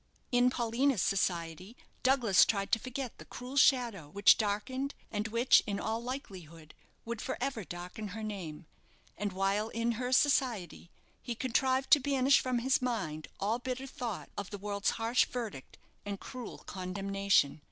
In 0.31 0.49
Paulina's 0.49 1.03
society, 1.03 1.77
Douglas 2.01 2.43
tried 2.43 2.71
to 2.71 2.79
forget 2.79 3.19
the 3.19 3.25
cruel 3.25 3.55
shadow 3.55 4.09
which 4.09 4.35
darkened, 4.35 4.95
and 5.11 5.27
which, 5.27 5.61
in 5.67 5.79
all 5.79 6.01
likelihood, 6.01 6.73
would 7.05 7.21
for 7.21 7.37
ever 7.39 7.63
darken, 7.63 8.07
her 8.07 8.23
name; 8.23 8.65
and 9.15 9.31
while 9.31 9.69
in 9.69 9.91
her 10.01 10.11
society 10.11 10.89
he 11.21 11.35
contrived 11.35 11.91
to 11.91 11.99
banish 11.99 12.39
from 12.39 12.57
his 12.57 12.81
mind 12.81 13.27
all 13.39 13.59
bitter 13.59 13.85
thought 13.85 14.31
of 14.35 14.49
the 14.49 14.57
world's 14.57 14.89
harsh 14.97 15.25
verdict 15.27 15.77
and 16.03 16.19
cruel 16.19 16.63
condemnation. 16.65 17.59